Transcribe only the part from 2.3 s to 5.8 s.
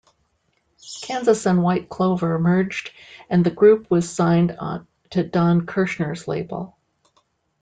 merged and the group was signed to Don